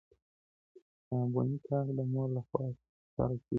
[1.01, 3.47] کتابتوني کار د مور له خوا ترسره کيږي!!